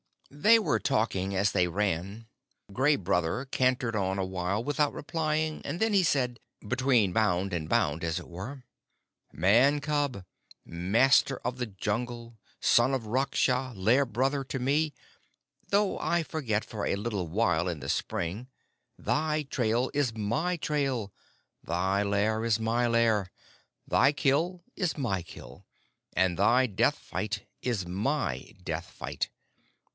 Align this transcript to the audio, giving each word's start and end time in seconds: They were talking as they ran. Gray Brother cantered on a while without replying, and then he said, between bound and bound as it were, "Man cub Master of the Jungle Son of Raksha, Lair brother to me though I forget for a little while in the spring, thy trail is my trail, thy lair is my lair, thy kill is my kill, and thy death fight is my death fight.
They 0.31 0.57
were 0.59 0.79
talking 0.79 1.35
as 1.35 1.51
they 1.51 1.67
ran. 1.67 2.25
Gray 2.73 2.95
Brother 2.95 3.45
cantered 3.45 3.95
on 3.95 4.17
a 4.17 4.25
while 4.25 4.63
without 4.63 4.93
replying, 4.93 5.61
and 5.63 5.79
then 5.79 5.93
he 5.93 6.03
said, 6.03 6.39
between 6.65 7.11
bound 7.11 7.51
and 7.53 7.67
bound 7.67 8.01
as 8.03 8.17
it 8.17 8.29
were, 8.29 8.63
"Man 9.31 9.79
cub 9.81 10.23
Master 10.65 11.37
of 11.43 11.57
the 11.57 11.65
Jungle 11.67 12.39
Son 12.61 12.95
of 12.95 13.03
Raksha, 13.05 13.73
Lair 13.75 14.05
brother 14.05 14.43
to 14.45 14.57
me 14.57 14.93
though 15.67 15.99
I 15.99 16.23
forget 16.23 16.65
for 16.65 16.85
a 16.87 16.95
little 16.95 17.27
while 17.27 17.67
in 17.67 17.79
the 17.81 17.89
spring, 17.89 18.47
thy 18.97 19.43
trail 19.43 19.91
is 19.93 20.15
my 20.17 20.55
trail, 20.57 21.11
thy 21.61 22.01
lair 22.03 22.43
is 22.45 22.59
my 22.59 22.87
lair, 22.87 23.29
thy 23.85 24.13
kill 24.13 24.63
is 24.77 24.97
my 24.97 25.21
kill, 25.21 25.67
and 26.13 26.39
thy 26.39 26.65
death 26.65 26.97
fight 26.97 27.45
is 27.61 27.85
my 27.85 28.55
death 28.63 28.85
fight. 28.89 29.29